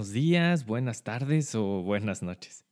Buenos 0.00 0.14
días, 0.14 0.64
buenas 0.64 1.04
tardes 1.04 1.54
o 1.54 1.82
buenas 1.82 2.22
noches. 2.22 2.64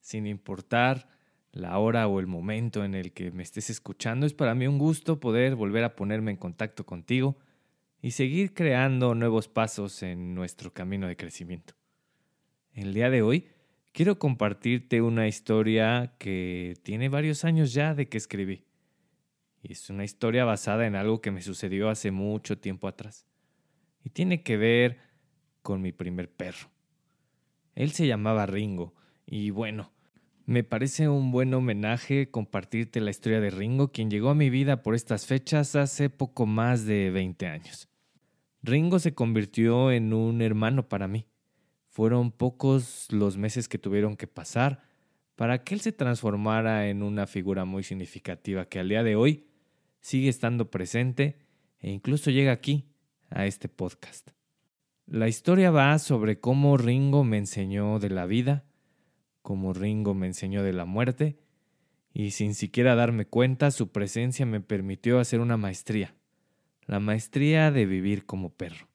Sin 0.00 0.26
importar 0.26 1.08
la 1.52 1.78
hora 1.78 2.08
o 2.08 2.18
el 2.18 2.26
momento 2.26 2.84
en 2.84 2.96
el 2.96 3.12
que 3.12 3.30
me 3.30 3.44
estés 3.44 3.70
escuchando, 3.70 4.26
es 4.26 4.34
para 4.34 4.56
mí 4.56 4.66
un 4.66 4.78
gusto 4.78 5.20
poder 5.20 5.54
volver 5.54 5.84
a 5.84 5.94
ponerme 5.94 6.32
en 6.32 6.38
contacto 6.38 6.84
contigo 6.84 7.38
y 8.00 8.10
seguir 8.10 8.52
creando 8.52 9.14
nuevos 9.14 9.46
pasos 9.46 10.02
en 10.02 10.34
nuestro 10.34 10.72
camino 10.72 11.06
de 11.06 11.16
crecimiento. 11.16 11.74
El 12.72 12.94
día 12.94 13.10
de 13.10 13.22
hoy 13.22 13.46
quiero 13.92 14.18
compartirte 14.18 15.02
una 15.02 15.28
historia 15.28 16.16
que 16.18 16.74
tiene 16.82 17.08
varios 17.08 17.44
años 17.44 17.72
ya 17.72 17.94
de 17.94 18.08
que 18.08 18.18
escribí. 18.18 18.64
Es 19.62 19.88
una 19.88 20.02
historia 20.02 20.44
basada 20.44 20.84
en 20.84 20.96
algo 20.96 21.20
que 21.20 21.30
me 21.30 21.42
sucedió 21.42 21.90
hace 21.90 22.10
mucho 22.10 22.58
tiempo 22.58 22.88
atrás. 22.88 23.24
Y 24.02 24.10
tiene 24.10 24.42
que 24.42 24.56
ver 24.56 24.98
con 25.62 25.80
mi 25.80 25.92
primer 25.92 26.28
perro. 26.28 26.71
Él 27.74 27.92
se 27.92 28.06
llamaba 28.06 28.46
Ringo 28.46 28.94
y 29.26 29.50
bueno, 29.50 29.92
me 30.44 30.64
parece 30.64 31.08
un 31.08 31.30
buen 31.30 31.54
homenaje 31.54 32.30
compartirte 32.30 33.00
la 33.00 33.10
historia 33.10 33.40
de 33.40 33.50
Ringo, 33.50 33.92
quien 33.92 34.10
llegó 34.10 34.30
a 34.30 34.34
mi 34.34 34.50
vida 34.50 34.82
por 34.82 34.94
estas 34.94 35.26
fechas 35.26 35.76
hace 35.76 36.10
poco 36.10 36.46
más 36.46 36.84
de 36.84 37.10
20 37.10 37.46
años. 37.46 37.88
Ringo 38.62 38.98
se 38.98 39.14
convirtió 39.14 39.90
en 39.90 40.12
un 40.12 40.42
hermano 40.42 40.88
para 40.88 41.08
mí. 41.08 41.26
Fueron 41.88 42.32
pocos 42.32 43.06
los 43.10 43.36
meses 43.36 43.68
que 43.68 43.78
tuvieron 43.78 44.16
que 44.16 44.26
pasar 44.26 44.82
para 45.36 45.62
que 45.64 45.74
él 45.74 45.80
se 45.80 45.92
transformara 45.92 46.88
en 46.88 47.02
una 47.02 47.26
figura 47.26 47.64
muy 47.64 47.82
significativa 47.82 48.66
que 48.66 48.78
al 48.78 48.88
día 48.88 49.02
de 49.02 49.16
hoy 49.16 49.46
sigue 50.00 50.28
estando 50.28 50.70
presente 50.70 51.38
e 51.80 51.90
incluso 51.90 52.30
llega 52.30 52.52
aquí, 52.52 52.88
a 53.30 53.46
este 53.46 53.68
podcast. 53.68 54.30
La 55.12 55.28
historia 55.28 55.70
va 55.70 55.98
sobre 55.98 56.40
cómo 56.40 56.78
Ringo 56.78 57.22
me 57.22 57.36
enseñó 57.36 57.98
de 57.98 58.08
la 58.08 58.24
vida, 58.24 58.64
cómo 59.42 59.74
Ringo 59.74 60.14
me 60.14 60.26
enseñó 60.26 60.62
de 60.62 60.72
la 60.72 60.86
muerte, 60.86 61.38
y 62.14 62.30
sin 62.30 62.54
siquiera 62.54 62.94
darme 62.94 63.26
cuenta 63.26 63.70
su 63.72 63.92
presencia 63.92 64.46
me 64.46 64.62
permitió 64.62 65.20
hacer 65.20 65.40
una 65.40 65.58
maestría, 65.58 66.14
la 66.86 66.98
maestría 66.98 67.70
de 67.70 67.84
vivir 67.84 68.24
como 68.24 68.54
perro. 68.54 68.88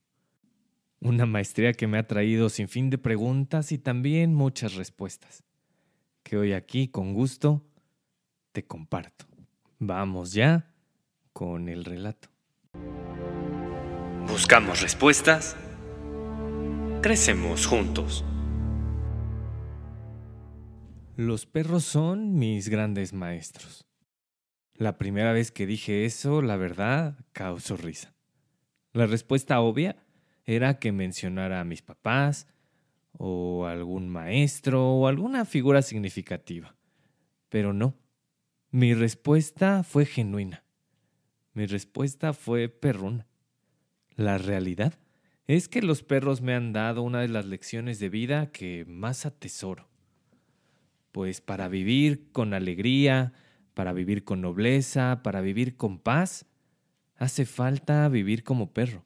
Una 1.02 1.28
maestría 1.28 1.74
que 1.74 1.86
me 1.86 2.00
ha 2.00 2.08
traído 2.08 2.50
sin 2.50 2.68
fin 2.68 2.90
de 2.90 2.98
preguntas 2.98 3.72
y 3.72 3.78
también 3.78 4.34
muchas 4.34 4.74
respuestas, 4.74 5.44
que 6.24 6.36
hoy 6.36 6.54
aquí 6.54 6.88
con 6.88 7.14
gusto 7.14 7.64
te 8.54 8.66
comparto. 8.66 9.26
Vamos 9.78 10.34
ya 10.34 10.74
con 11.32 11.70
el 11.70 11.86
relato. 11.86 12.30
Buscamos 14.28 14.82
respuestas 14.82 15.56
crecemos 17.08 17.66
juntos. 17.66 18.26
Los 21.16 21.46
perros 21.46 21.86
son 21.86 22.38
mis 22.38 22.68
grandes 22.68 23.14
maestros. 23.14 23.88
La 24.74 24.98
primera 24.98 25.32
vez 25.32 25.50
que 25.52 25.66
dije 25.66 26.04
eso, 26.04 26.42
la 26.42 26.58
verdad, 26.58 27.18
causó 27.32 27.78
risa. 27.78 28.14
La 28.92 29.06
respuesta 29.06 29.62
obvia 29.62 29.96
era 30.44 30.80
que 30.80 30.92
mencionara 30.92 31.62
a 31.62 31.64
mis 31.64 31.82
papás, 31.82 32.46
o 33.14 33.68
algún 33.68 34.10
maestro, 34.10 34.86
o 34.90 35.08
alguna 35.08 35.46
figura 35.46 35.84
significativa. 35.84 36.76
Pero 37.48 37.72
no. 37.72 37.96
Mi 38.70 38.94
respuesta 38.94 39.84
fue 39.84 40.06
genuina. 40.06 40.66
Mi 41.54 41.68
respuesta 41.68 42.34
fue 42.34 42.68
perruna. 42.68 43.28
La 44.18 44.38
realidad 44.38 45.00
es 45.48 45.70
que 45.70 45.82
los 45.82 46.04
perros 46.04 46.42
me 46.42 46.54
han 46.54 46.74
dado 46.74 47.02
una 47.02 47.22
de 47.22 47.30
las 47.30 47.46
lecciones 47.46 48.00
de 48.00 48.10
vida 48.10 48.52
que 48.52 48.84
más 48.86 49.26
atesoro. 49.26 49.88
Pues 51.14 51.40
para 51.40 51.70
vivir 51.70 52.32
con 52.34 52.54
alegría, 52.54 53.32
para 53.74 53.94
vivir 53.94 54.26
con 54.26 54.42
nobleza, 54.42 55.22
para 55.24 55.40
vivir 55.40 55.78
con 55.78 56.00
paz, 56.00 56.46
hace 57.16 57.46
falta 57.46 58.08
vivir 58.10 58.44
como 58.44 58.74
perro. 58.74 59.06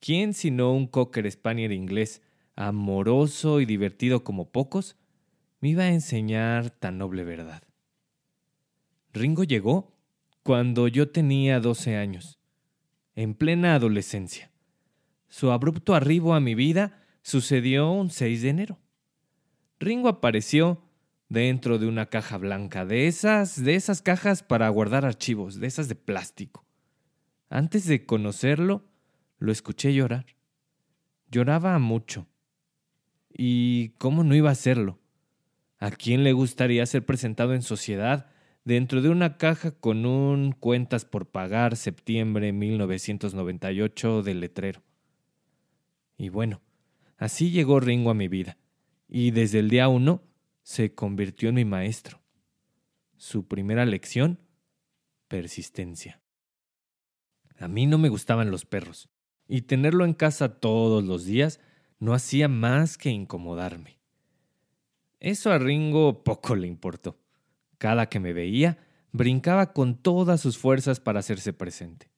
¿Quién 0.00 0.32
sino 0.32 0.72
un 0.72 0.86
cocker 0.86 1.30
spaniel 1.30 1.72
inglés, 1.72 2.22
amoroso 2.56 3.60
y 3.60 3.66
divertido 3.66 4.24
como 4.24 4.50
pocos, 4.50 4.96
me 5.60 5.70
iba 5.70 5.84
a 5.84 5.92
enseñar 5.92 6.70
tan 6.70 6.98
noble 6.98 7.22
verdad? 7.24 7.62
Ringo 9.12 9.44
llegó 9.44 9.94
cuando 10.42 10.88
yo 10.88 11.10
tenía 11.10 11.60
12 11.60 11.96
años, 11.96 12.38
en 13.14 13.34
plena 13.34 13.74
adolescencia. 13.74 14.53
Su 15.34 15.50
abrupto 15.50 15.96
arribo 15.96 16.32
a 16.34 16.38
mi 16.38 16.54
vida 16.54 17.02
sucedió 17.22 17.90
un 17.90 18.10
6 18.10 18.42
de 18.42 18.50
enero. 18.50 18.78
Ringo 19.80 20.08
apareció 20.08 20.80
dentro 21.28 21.80
de 21.80 21.88
una 21.88 22.06
caja 22.06 22.38
blanca, 22.38 22.86
de 22.86 23.08
esas, 23.08 23.64
de 23.64 23.74
esas 23.74 24.00
cajas 24.00 24.44
para 24.44 24.68
guardar 24.68 25.04
archivos, 25.04 25.58
de 25.58 25.66
esas 25.66 25.88
de 25.88 25.96
plástico. 25.96 26.64
Antes 27.48 27.84
de 27.86 28.06
conocerlo, 28.06 28.84
lo 29.38 29.50
escuché 29.50 29.92
llorar. 29.92 30.24
Lloraba 31.32 31.80
mucho. 31.80 32.28
¿Y 33.28 33.88
cómo 33.98 34.22
no 34.22 34.36
iba 34.36 34.50
a 34.50 34.52
hacerlo? 34.52 35.00
¿A 35.80 35.90
quién 35.90 36.22
le 36.22 36.32
gustaría 36.32 36.86
ser 36.86 37.04
presentado 37.04 37.54
en 37.54 37.62
sociedad 37.62 38.30
dentro 38.64 39.02
de 39.02 39.08
una 39.08 39.36
caja 39.36 39.72
con 39.72 40.06
un 40.06 40.52
cuentas 40.52 41.04
por 41.04 41.26
pagar 41.26 41.76
septiembre 41.76 42.52
1998 42.52 44.22
del 44.22 44.38
letrero? 44.38 44.84
Y 46.16 46.28
bueno, 46.28 46.60
así 47.16 47.50
llegó 47.50 47.80
Ringo 47.80 48.10
a 48.10 48.14
mi 48.14 48.28
vida, 48.28 48.58
y 49.08 49.30
desde 49.30 49.58
el 49.58 49.70
día 49.70 49.88
uno 49.88 50.22
se 50.62 50.94
convirtió 50.94 51.48
en 51.48 51.56
mi 51.56 51.64
maestro. 51.64 52.20
Su 53.16 53.46
primera 53.46 53.84
lección, 53.86 54.40
persistencia. 55.28 56.20
A 57.58 57.68
mí 57.68 57.86
no 57.86 57.98
me 57.98 58.08
gustaban 58.08 58.50
los 58.50 58.64
perros, 58.64 59.08
y 59.46 59.62
tenerlo 59.62 60.04
en 60.04 60.14
casa 60.14 60.60
todos 60.60 61.04
los 61.04 61.24
días 61.24 61.60
no 61.98 62.14
hacía 62.14 62.48
más 62.48 62.98
que 62.98 63.10
incomodarme. 63.10 63.98
Eso 65.20 65.50
a 65.52 65.58
Ringo 65.58 66.22
poco 66.22 66.54
le 66.54 66.66
importó. 66.66 67.18
Cada 67.78 68.08
que 68.08 68.20
me 68.20 68.32
veía, 68.32 68.78
brincaba 69.12 69.72
con 69.72 69.96
todas 69.96 70.40
sus 70.40 70.58
fuerzas 70.58 71.00
para 71.00 71.20
hacerse 71.20 71.52
presente. 71.52 72.10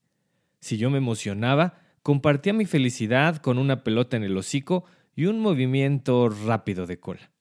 Si 0.60 0.76
yo 0.76 0.90
me 0.90 0.98
emocionaba, 0.98 1.80
Compartía 2.06 2.52
mi 2.52 2.66
felicidad 2.66 3.38
con 3.38 3.58
una 3.58 3.82
pelota 3.82 4.16
en 4.16 4.22
el 4.22 4.36
hocico 4.36 4.84
y 5.16 5.24
un 5.24 5.40
movimiento 5.40 6.28
rápido 6.28 6.86
de 6.86 7.00
cola. 7.00 7.32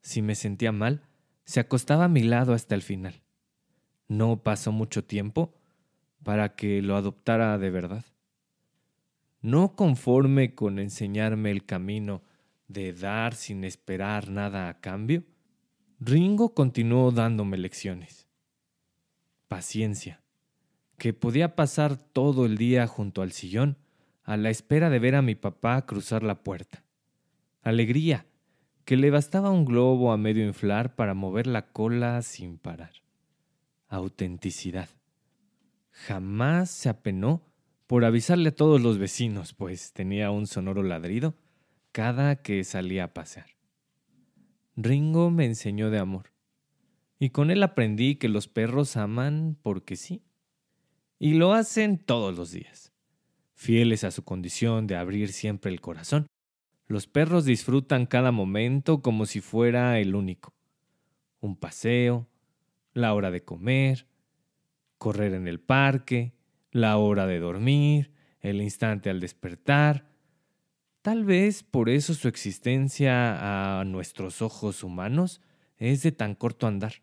Si 0.00 0.22
me 0.22 0.36
sentía 0.36 0.70
mal, 0.70 1.02
se 1.42 1.58
acostaba 1.58 2.04
a 2.04 2.08
mi 2.08 2.22
lado 2.22 2.54
hasta 2.54 2.76
el 2.76 2.82
final. 2.82 3.24
No 4.06 4.44
pasó 4.44 4.70
mucho 4.70 5.04
tiempo 5.04 5.56
para 6.22 6.54
que 6.54 6.82
lo 6.82 6.94
adoptara 6.94 7.58
de 7.58 7.68
verdad. 7.70 8.04
No 9.40 9.74
conforme 9.74 10.54
con 10.54 10.78
enseñarme 10.78 11.50
el 11.50 11.66
camino 11.66 12.22
de 12.68 12.92
dar 12.92 13.34
sin 13.34 13.64
esperar 13.64 14.30
nada 14.30 14.68
a 14.68 14.78
cambio, 14.78 15.24
Ringo 15.98 16.54
continuó 16.54 17.10
dándome 17.10 17.58
lecciones. 17.58 18.28
Paciencia, 19.48 20.22
que 20.96 21.12
podía 21.12 21.56
pasar 21.56 21.96
todo 21.96 22.46
el 22.46 22.56
día 22.56 22.86
junto 22.86 23.20
al 23.20 23.32
sillón 23.32 23.78
a 24.26 24.36
la 24.36 24.50
espera 24.50 24.90
de 24.90 24.98
ver 24.98 25.14
a 25.14 25.22
mi 25.22 25.36
papá 25.36 25.86
cruzar 25.86 26.24
la 26.24 26.42
puerta. 26.42 26.82
Alegría, 27.62 28.26
que 28.84 28.96
le 28.96 29.10
bastaba 29.10 29.50
un 29.50 29.64
globo 29.64 30.12
a 30.12 30.16
medio 30.16 30.44
inflar 30.44 30.96
para 30.96 31.14
mover 31.14 31.46
la 31.46 31.68
cola 31.68 32.20
sin 32.22 32.58
parar. 32.58 32.90
Autenticidad. 33.88 34.88
Jamás 35.92 36.70
se 36.70 36.88
apenó 36.88 37.40
por 37.86 38.04
avisarle 38.04 38.48
a 38.48 38.54
todos 38.54 38.80
los 38.82 38.98
vecinos, 38.98 39.54
pues 39.54 39.92
tenía 39.92 40.32
un 40.32 40.48
sonoro 40.48 40.82
ladrido 40.82 41.34
cada 41.92 42.42
que 42.42 42.64
salía 42.64 43.04
a 43.04 43.14
pasear. 43.14 43.46
Ringo 44.74 45.30
me 45.30 45.46
enseñó 45.46 45.88
de 45.88 46.00
amor, 46.00 46.32
y 47.20 47.30
con 47.30 47.52
él 47.52 47.62
aprendí 47.62 48.16
que 48.16 48.28
los 48.28 48.48
perros 48.48 48.96
aman 48.96 49.56
porque 49.62 49.94
sí, 49.94 50.24
y 51.20 51.34
lo 51.34 51.54
hacen 51.54 51.96
todos 51.96 52.36
los 52.36 52.50
días. 52.50 52.92
Fieles 53.56 54.04
a 54.04 54.10
su 54.10 54.22
condición 54.22 54.86
de 54.86 54.96
abrir 54.96 55.32
siempre 55.32 55.72
el 55.72 55.80
corazón, 55.80 56.26
los 56.86 57.06
perros 57.06 57.46
disfrutan 57.46 58.06
cada 58.06 58.30
momento 58.30 59.00
como 59.00 59.24
si 59.26 59.40
fuera 59.40 59.98
el 59.98 60.14
único. 60.14 60.54
Un 61.40 61.56
paseo, 61.56 62.28
la 62.92 63.14
hora 63.14 63.30
de 63.30 63.42
comer, 63.42 64.06
correr 64.98 65.32
en 65.32 65.48
el 65.48 65.58
parque, 65.58 66.34
la 66.70 66.98
hora 66.98 67.26
de 67.26 67.40
dormir, 67.40 68.12
el 68.40 68.60
instante 68.60 69.08
al 69.08 69.20
despertar. 69.20 70.06
Tal 71.00 71.24
vez 71.24 71.62
por 71.62 71.88
eso 71.88 72.12
su 72.12 72.28
existencia 72.28 73.80
a 73.80 73.84
nuestros 73.84 74.42
ojos 74.42 74.84
humanos 74.84 75.40
es 75.78 76.02
de 76.02 76.12
tan 76.12 76.34
corto 76.34 76.66
andar. 76.66 77.02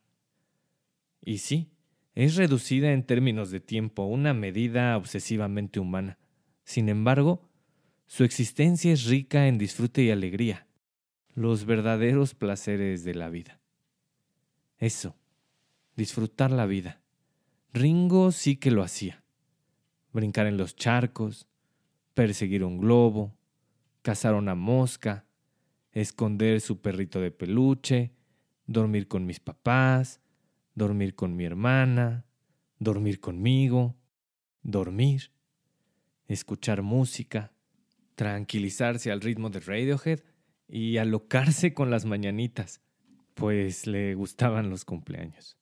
Y 1.20 1.40
sí, 1.40 1.72
es 2.14 2.36
reducida 2.36 2.94
en 2.94 3.04
términos 3.04 3.50
de 3.50 3.60
tiempo, 3.60 4.04
una 4.04 4.36
medida 4.36 4.96
obsesivamente 4.98 5.80
humana. 5.80 6.20
Sin 6.64 6.90
embargo, 6.90 7.50
su 8.06 8.24
existencia 8.24 8.94
es 8.94 9.06
rica 9.06 9.48
en 9.48 9.58
disfrute 9.58 10.04
y 10.04 10.12
alegría, 10.12 10.68
los 11.34 11.66
verdaderos 11.66 12.36
placeres 12.36 13.04
de 13.04 13.16
la 13.16 13.30
vida. 13.30 13.60
Eso, 14.78 15.16
disfrutar 15.96 16.52
la 16.52 16.66
vida. 16.66 17.02
Ringo 17.74 18.32
sí 18.32 18.58
que 18.58 18.72
lo 18.72 18.84
hacía. 18.84 19.24
Brincar 20.12 20.46
en 20.46 20.58
los 20.58 20.76
charcos, 20.76 21.48
perseguir 22.14 22.64
un 22.64 22.78
globo, 22.78 23.36
cazar 24.04 24.36
una 24.36 24.54
mosca, 24.54 25.26
esconder 25.92 26.62
su 26.62 26.82
perrito 26.82 27.20
de 27.20 27.32
peluche, 27.32 28.14
dormir 28.68 29.08
con 29.08 29.26
mis 29.26 29.40
papás, 29.40 30.22
dormir 30.76 31.16
con 31.16 31.36
mi 31.36 31.46
hermana, 31.46 32.26
dormir 32.80 33.20
conmigo, 33.20 33.96
dormir, 34.62 35.33
escuchar 36.28 36.82
música, 36.82 37.52
tranquilizarse 38.16 39.12
al 39.12 39.22
ritmo 39.22 39.50
de 39.50 39.60
Radiohead 39.60 40.20
y 40.68 40.98
alocarse 40.98 41.74
con 41.74 41.90
las 41.92 42.06
mañanitas, 42.06 42.82
pues 43.34 43.88
le 43.88 44.16
gustaban 44.16 44.70
los 44.70 44.86
cumpleaños. 44.86 45.58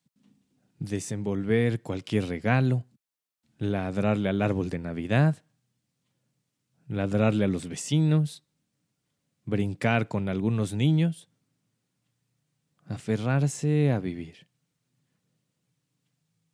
Desenvolver 0.79 1.81
cualquier 1.81 2.27
regalo, 2.27 2.85
ladrarle 3.57 4.29
al 4.29 4.41
árbol 4.41 4.69
de 4.69 4.79
Navidad, 4.79 5.43
ladrarle 6.87 7.45
a 7.45 7.47
los 7.47 7.67
vecinos, 7.67 8.43
brincar 9.45 10.07
con 10.07 10.29
algunos 10.29 10.73
niños, 10.73 11.29
aferrarse 12.85 13.91
a 13.91 13.99
vivir. 13.99 14.47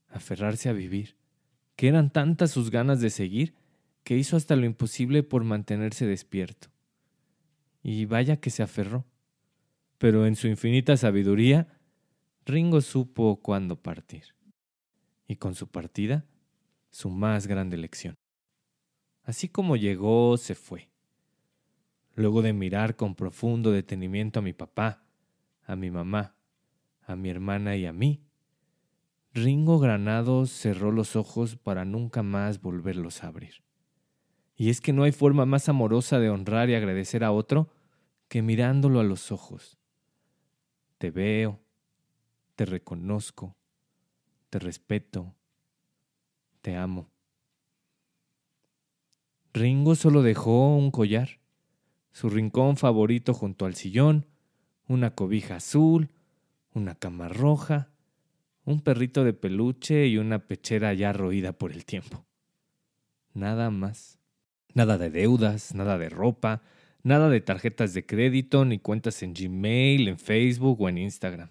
Aferrarse 0.10 0.70
a 0.70 0.74
vivir, 0.74 1.18
que 1.76 1.88
eran 1.88 2.12
tantas 2.12 2.52
sus 2.52 2.72
ganas 2.72 3.02
de 3.02 3.10
seguir 3.10 3.57
que 4.08 4.16
hizo 4.16 4.38
hasta 4.38 4.56
lo 4.56 4.66
imposible 4.66 5.22
por 5.22 5.44
mantenerse 5.44 6.06
despierto. 6.06 6.70
Y 7.84 8.06
vaya 8.06 8.40
que 8.40 8.52
se 8.52 8.64
aferró. 8.64 9.04
Pero 9.98 10.26
en 10.26 10.38
su 10.38 10.48
infinita 10.48 10.96
sabiduría, 10.96 11.78
Ringo 12.46 12.80
supo 12.80 13.42
cuándo 13.42 13.76
partir. 13.82 14.34
Y 15.28 15.36
con 15.36 15.56
su 15.56 15.68
partida, 15.68 16.26
su 16.90 17.10
más 17.10 17.48
grande 17.48 17.76
lección. 17.76 18.16
Así 19.24 19.50
como 19.50 19.76
llegó, 19.76 20.38
se 20.38 20.56
fue. 20.56 20.90
Luego 22.16 22.42
de 22.42 22.54
mirar 22.54 22.96
con 22.96 23.14
profundo 23.14 23.72
detenimiento 23.72 24.40
a 24.40 24.42
mi 24.42 24.54
papá, 24.54 25.04
a 25.66 25.76
mi 25.76 25.92
mamá, 25.92 26.38
a 27.02 27.18
mi 27.18 27.30
hermana 27.30 27.76
y 27.76 27.86
a 27.86 27.92
mí, 27.92 28.22
Ringo 29.34 29.80
Granados 29.80 30.50
cerró 30.50 30.94
los 30.94 31.18
ojos 31.18 31.58
para 31.58 31.84
nunca 31.84 32.24
más 32.24 32.62
volverlos 32.62 33.26
a 33.26 33.28
abrir. 33.28 33.67
Y 34.58 34.72
es 34.72 34.82
que 34.82 34.92
no 34.92 35.04
hay 35.04 35.12
forma 35.12 35.46
más 35.46 35.70
amorosa 35.70 36.20
de 36.20 36.32
honrar 36.32 36.70
y 36.70 36.76
agradecer 36.76 37.24
a 37.24 37.32
otro 37.32 37.70
que 38.28 38.42
mirándolo 38.42 39.00
a 39.00 39.04
los 39.04 39.32
ojos. 39.32 39.78
Te 40.98 41.12
veo, 41.12 41.62
te 42.56 42.66
reconozco, 42.66 43.56
te 44.50 44.58
respeto, 44.58 45.36
te 46.62 46.76
amo. 46.76 47.12
Ringo 49.54 49.94
solo 49.94 50.24
dejó 50.24 50.76
un 50.76 50.90
collar, 50.90 51.40
su 52.12 52.30
rincón 52.30 52.78
favorito 52.78 53.36
junto 53.36 53.66
al 53.66 53.76
sillón, 53.76 54.26
una 54.88 55.14
cobija 55.14 55.58
azul, 55.58 56.10
una 56.74 56.96
cama 56.96 57.28
roja, 57.30 57.92
un 58.66 58.82
perrito 58.82 59.24
de 59.24 59.34
peluche 59.34 60.08
y 60.08 60.18
una 60.18 60.40
pechera 60.40 60.94
ya 60.94 61.14
roída 61.14 61.54
por 61.54 61.72
el 61.72 61.86
tiempo. 61.86 62.26
Nada 63.34 63.70
más. 63.70 64.17
Nada 64.78 65.00
de 65.00 65.10
deudas, 65.10 65.74
nada 65.74 65.98
de 65.98 66.08
ropa, 66.08 66.62
nada 67.02 67.30
de 67.30 67.42
tarjetas 67.42 67.96
de 67.96 68.06
crédito, 68.06 68.64
ni 68.64 68.78
cuentas 68.78 69.24
en 69.24 69.34
Gmail, 69.34 70.08
en 70.08 70.20
Facebook 70.20 70.80
o 70.80 70.88
en 70.88 71.00
Instagram. 71.00 71.50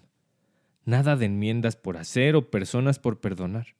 Nada 0.85 1.17
de 1.17 1.25
enmiendas 1.25 1.75
por 1.75 1.97
hacer 1.97 2.37
o 2.37 2.49
personas 2.49 2.99
por 2.99 3.19
perdonar. 3.19 3.75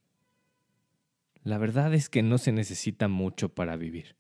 La 1.43 1.57
verdad 1.57 1.93
es 1.93 2.09
que 2.09 2.23
no 2.23 2.39
se 2.39 2.51
necesita 2.51 3.07
mucho 3.07 3.47
para 3.55 3.77
vivir. 3.77 4.17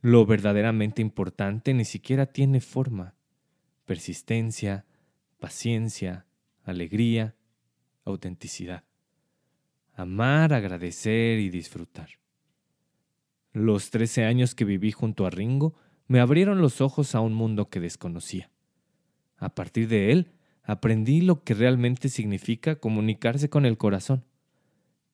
Lo 0.00 0.26
verdaderamente 0.26 1.00
importante 1.00 1.72
ni 1.72 1.84
siquiera 1.84 2.26
tiene 2.26 2.60
forma. 2.60 3.14
Persistencia, 3.84 4.84
paciencia, 5.38 6.26
alegría, 6.64 7.36
autenticidad. 8.04 8.82
Amar, 9.94 10.52
agradecer 10.52 11.38
y 11.38 11.50
disfrutar. 11.50 12.08
Los 13.56 13.88
trece 13.88 14.26
años 14.26 14.54
que 14.54 14.66
viví 14.66 14.92
junto 14.92 15.24
a 15.24 15.30
Ringo 15.30 15.74
me 16.08 16.20
abrieron 16.20 16.60
los 16.60 16.82
ojos 16.82 17.14
a 17.14 17.20
un 17.20 17.32
mundo 17.32 17.70
que 17.70 17.80
desconocía. 17.80 18.50
A 19.38 19.54
partir 19.54 19.88
de 19.88 20.12
él, 20.12 20.32
aprendí 20.62 21.22
lo 21.22 21.42
que 21.42 21.54
realmente 21.54 22.10
significa 22.10 22.76
comunicarse 22.76 23.48
con 23.48 23.64
el 23.64 23.78
corazón, 23.78 24.26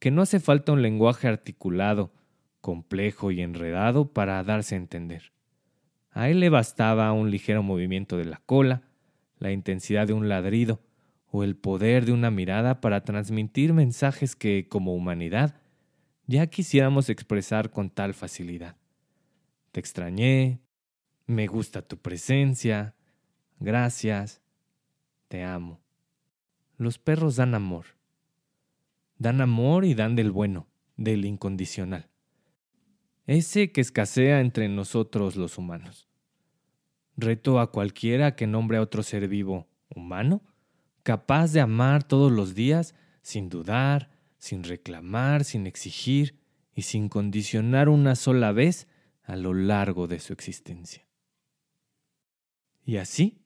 que 0.01 0.11
no 0.11 0.23
hace 0.23 0.41
falta 0.41 0.73
un 0.73 0.83
lenguaje 0.83 1.29
articulado, 1.29 2.13
complejo 2.61 3.31
y 3.31 3.43
enredado 3.43 4.13
para 4.13 4.43
darse 4.43 4.75
a 4.75 4.79
entender. 4.79 5.31
A 6.11 6.29
él 6.29 6.41
le 6.41 6.49
bastaba 6.49 7.13
un 7.13 7.31
ligero 7.31 7.63
movimiento 7.63 8.17
de 8.17 8.25
la 8.25 8.43
cola, 8.45 8.83
la 9.39 9.53
intensidad 9.53 10.09
de 10.09 10.15
un 10.15 10.29
ladrido 10.29 10.81
o 11.29 11.45
el 11.45 11.55
poder 11.55 12.07
de 12.07 12.13
una 12.13 12.33
mirada 12.33 12.81
para 12.81 13.05
transmitir 13.05 13.73
mensajes 13.73 14.35
que, 14.35 14.67
como 14.69 14.97
humanidad, 14.97 15.62
ya 16.27 16.47
quisiéramos 16.47 17.09
expresar 17.09 17.71
con 17.71 17.91
tal 17.91 18.15
facilidad. 18.15 18.77
Te 19.73 19.81
extrañé, 19.81 20.61
me 21.27 21.47
gusta 21.47 21.83
tu 21.83 21.97
presencia, 21.99 22.95
gracias, 23.59 24.43
te 25.29 25.45
amo. 25.45 25.81
Los 26.77 26.99
perros 26.99 27.37
dan 27.37 27.55
amor. 27.55 27.87
Dan 29.19 29.41
amor 29.41 29.85
y 29.85 29.95
dan 29.95 30.17
del 30.17 30.31
bueno, 30.31 30.67
del 30.97 31.25
incondicional. 31.25 32.09
Ese 33.27 33.73
que 33.73 33.81
escasea 33.81 34.41
entre 34.41 34.69
nosotros 34.69 35.37
los 35.37 35.59
humanos. 35.59 36.09
Reto 37.17 37.61
a 37.61 37.71
cualquiera 37.71 38.35
que 38.35 38.47
nombre 38.47 38.79
a 38.79 38.83
otro 38.83 39.03
ser 39.03 39.29
vivo 39.29 39.69
humano, 39.89 40.43
capaz 41.03 41.53
de 41.53 41.61
amar 41.61 42.03
todos 42.03 42.33
los 42.33 42.55
días 42.55 42.95
sin 43.23 43.49
dudar, 43.49 44.11
sin 44.43 44.65
reclamar, 44.65 45.45
sin 45.45 45.69
exigir 45.69 46.37
y 46.75 46.83
sin 46.83 47.09
condicionar 47.09 47.89
una 47.89 48.17
sola 48.17 48.51
vez 48.51 48.89
a 49.23 49.37
lo 49.37 49.55
largo 49.55 50.09
de 50.09 50.19
su 50.19 50.33
existencia. 50.33 51.07
Y 52.85 52.97
así, 52.97 53.39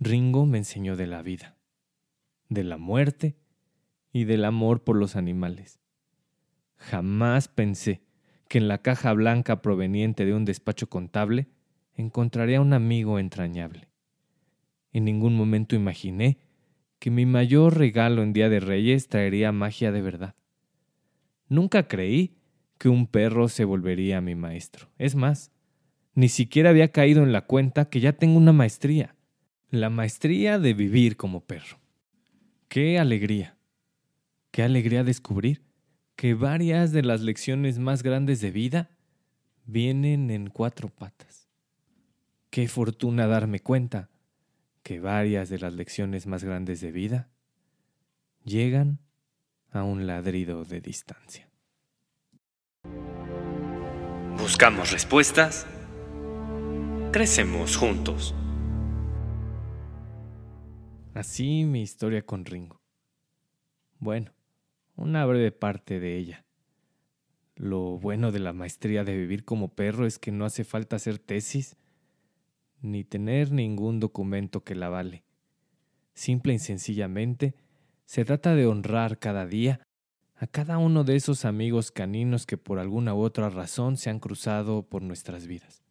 Ringo 0.00 0.46
me 0.46 0.56
enseñó 0.56 0.96
de 0.96 1.06
la 1.06 1.20
vida, 1.20 1.58
de 2.48 2.64
la 2.64 2.78
muerte 2.78 3.36
y 4.10 4.24
del 4.24 4.46
amor 4.46 4.84
por 4.84 4.96
los 4.96 5.16
animales. 5.16 5.80
Jamás 6.76 7.48
pensé 7.48 8.02
que 8.48 8.56
en 8.56 8.68
la 8.68 8.78
caja 8.78 9.12
blanca 9.12 9.60
proveniente 9.60 10.24
de 10.24 10.32
un 10.32 10.46
despacho 10.46 10.88
contable 10.88 11.46
encontraría 11.92 12.62
un 12.62 12.72
amigo 12.72 13.18
entrañable. 13.18 13.90
En 14.94 15.04
ningún 15.04 15.36
momento 15.36 15.76
imaginé 15.76 16.38
que 16.98 17.10
mi 17.10 17.26
mayor 17.26 17.76
regalo 17.76 18.22
en 18.22 18.32
Día 18.32 18.48
de 18.48 18.60
Reyes 18.60 19.08
traería 19.08 19.52
magia 19.52 19.92
de 19.92 20.02
verdad. 20.02 20.34
Nunca 21.48 21.88
creí 21.88 22.36
que 22.78 22.88
un 22.88 23.06
perro 23.06 23.48
se 23.48 23.64
volvería 23.64 24.20
mi 24.20 24.34
maestro. 24.34 24.88
Es 24.98 25.14
más, 25.14 25.52
ni 26.14 26.28
siquiera 26.28 26.70
había 26.70 26.92
caído 26.92 27.22
en 27.22 27.32
la 27.32 27.42
cuenta 27.42 27.88
que 27.88 28.00
ya 28.00 28.12
tengo 28.12 28.38
una 28.38 28.52
maestría. 28.52 29.14
La 29.70 29.90
maestría 29.90 30.58
de 30.58 30.74
vivir 30.74 31.16
como 31.16 31.44
perro. 31.44 31.78
¡Qué 32.68 32.98
alegría! 32.98 33.56
¡Qué 34.50 34.62
alegría 34.62 35.04
descubrir 35.04 35.62
que 36.16 36.34
varias 36.34 36.92
de 36.92 37.02
las 37.02 37.20
lecciones 37.20 37.78
más 37.78 38.02
grandes 38.02 38.40
de 38.40 38.50
vida 38.50 38.90
vienen 39.66 40.30
en 40.30 40.48
cuatro 40.48 40.88
patas! 40.88 41.48
¡Qué 42.50 42.68
fortuna 42.68 43.26
darme 43.26 43.60
cuenta 43.60 44.08
que 44.86 45.00
varias 45.00 45.48
de 45.48 45.58
las 45.58 45.74
lecciones 45.74 46.28
más 46.28 46.44
grandes 46.44 46.80
de 46.80 46.92
vida 46.92 47.28
llegan 48.44 49.00
a 49.72 49.82
un 49.82 50.06
ladrido 50.06 50.64
de 50.64 50.80
distancia! 50.80 51.50
Buscamos 54.38 54.92
respuestas. 54.92 55.66
Crecemos 57.10 57.76
juntos. 57.76 58.32
Así 61.14 61.64
mi 61.64 61.82
historia 61.82 62.24
con 62.24 62.44
Ringo. 62.44 62.80
Bueno, 63.98 64.34
una 64.94 65.26
breve 65.26 65.50
parte 65.50 65.98
de 65.98 66.16
ella. 66.16 66.44
Lo 67.56 67.98
bueno 67.98 68.30
de 68.30 68.38
la 68.38 68.52
maestría 68.52 69.02
de 69.02 69.16
vivir 69.16 69.44
como 69.44 69.74
perro 69.74 70.06
es 70.06 70.20
que 70.20 70.30
no 70.30 70.44
hace 70.44 70.62
falta 70.62 70.94
hacer 70.94 71.18
tesis 71.18 71.76
ni 72.80 73.04
tener 73.04 73.52
ningún 73.52 74.00
documento 74.00 74.64
que 74.64 74.74
la 74.74 74.88
vale. 74.88 75.24
Simple 76.14 76.54
y 76.54 76.58
sencillamente, 76.58 77.54
se 78.04 78.24
trata 78.24 78.54
de 78.54 78.66
honrar 78.66 79.18
cada 79.18 79.46
día 79.46 79.80
a 80.36 80.46
cada 80.46 80.78
uno 80.78 81.04
de 81.04 81.16
esos 81.16 81.44
amigos 81.44 81.90
caninos 81.90 82.46
que 82.46 82.58
por 82.58 82.78
alguna 82.78 83.14
u 83.14 83.20
otra 83.20 83.48
razón 83.48 83.96
se 83.96 84.10
han 84.10 84.20
cruzado 84.20 84.82
por 84.82 85.02
nuestras 85.02 85.46
vidas. 85.46 85.82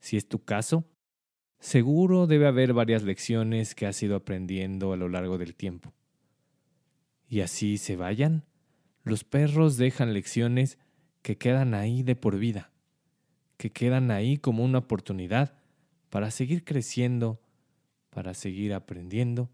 Si 0.00 0.16
es 0.16 0.28
tu 0.28 0.44
caso, 0.44 0.84
Seguro 1.64 2.26
debe 2.26 2.46
haber 2.46 2.74
varias 2.74 3.04
lecciones 3.04 3.74
que 3.74 3.86
has 3.86 4.02
ido 4.02 4.16
aprendiendo 4.16 4.92
a 4.92 4.98
lo 4.98 5.08
largo 5.08 5.38
del 5.38 5.54
tiempo. 5.54 5.94
Y 7.26 7.40
así 7.40 7.78
se 7.78 7.96
vayan, 7.96 8.44
los 9.02 9.24
perros 9.24 9.78
dejan 9.78 10.12
lecciones 10.12 10.76
que 11.22 11.38
quedan 11.38 11.72
ahí 11.72 12.02
de 12.02 12.16
por 12.16 12.36
vida, 12.36 12.70
que 13.56 13.70
quedan 13.70 14.10
ahí 14.10 14.36
como 14.36 14.62
una 14.62 14.80
oportunidad 14.80 15.56
para 16.14 16.30
seguir 16.30 16.62
creciendo, 16.62 17.40
para 18.10 18.34
seguir 18.34 18.72
aprendiendo 18.72 19.50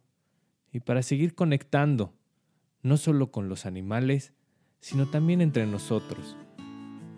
y 0.71 0.81
para 0.81 1.02
seguir 1.02 1.35
conectando, 1.35 2.12
no 2.83 2.99
solo 2.99 3.31
con 3.31 3.49
los 3.49 3.64
animales, 3.64 4.35
sino 4.79 5.09
también 5.09 5.40
entre 5.40 5.64
nosotros, 5.64 6.37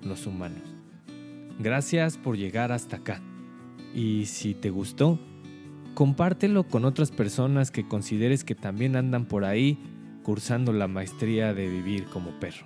los 0.01 0.29
humanos. 0.29 0.63
Gracias 1.59 2.19
por 2.19 2.37
llegar 2.37 2.71
hasta 2.71 2.99
acá. 2.99 3.21
Y 3.93 4.27
si 4.27 4.55
te 4.55 4.71
gustó, 4.71 5.19
compártelo 5.95 6.69
con 6.69 6.85
otras 6.85 7.11
personas 7.11 7.73
que 7.73 7.89
consideres 7.89 8.45
que 8.45 8.55
también 8.55 8.95
andan 8.95 9.27
por 9.27 9.45
ahí 9.45 9.77
cursando 10.23 10.73
la 10.73 10.87
maestría 10.87 11.53
de 11.53 11.69
vivir 11.69 12.05
como 12.05 12.31
perro. 12.39 12.65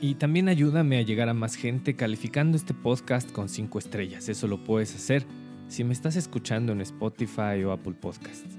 Y 0.00 0.14
también 0.14 0.48
ayúdame 0.48 0.96
a 0.96 1.02
llegar 1.02 1.28
a 1.28 1.34
más 1.34 1.54
gente 1.54 1.96
calificando 1.96 2.56
este 2.56 2.72
podcast 2.72 3.30
con 3.30 3.50
5 3.50 3.78
estrellas. 3.78 4.30
Eso 4.30 4.46
lo 4.48 4.64
puedes 4.64 4.94
hacer 4.94 5.26
si 5.70 5.84
me 5.84 5.92
estás 5.92 6.16
escuchando 6.16 6.72
en 6.72 6.80
Spotify 6.80 7.62
o 7.64 7.70
Apple 7.70 7.94
Podcasts. 7.94 8.58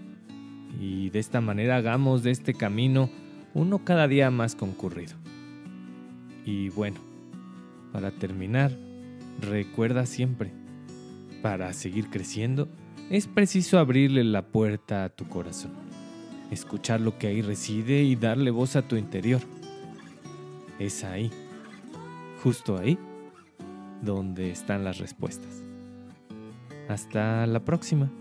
Y 0.80 1.10
de 1.10 1.20
esta 1.20 1.42
manera 1.42 1.76
hagamos 1.76 2.24
de 2.24 2.32
este 2.32 2.54
camino 2.54 3.10
uno 3.54 3.84
cada 3.84 4.08
día 4.08 4.32
más 4.32 4.56
concurrido. 4.56 5.16
Y 6.46 6.70
bueno, 6.70 7.02
para 7.92 8.12
terminar, 8.12 8.72
recuerda 9.42 10.06
siempre, 10.06 10.54
para 11.42 11.74
seguir 11.74 12.10
creciendo, 12.10 12.70
es 13.10 13.28
preciso 13.28 13.78
abrirle 13.78 14.24
la 14.24 14.48
puerta 14.48 15.04
a 15.04 15.10
tu 15.10 15.28
corazón, 15.28 15.74
escuchar 16.50 17.02
lo 17.02 17.18
que 17.18 17.28
ahí 17.28 17.42
reside 17.42 18.04
y 18.04 18.16
darle 18.16 18.52
voz 18.52 18.78
a 18.78 18.88
tu 18.88 18.96
interior. 18.96 19.42
Es 20.80 21.04
ahí, 21.04 21.30
justo 22.42 22.78
ahí, 22.78 22.98
donde 24.02 24.50
están 24.50 24.86
las 24.86 24.98
respuestas. 24.98 25.61
Hasta 26.92 27.48
la 27.48 27.64
próxima. 27.64 28.12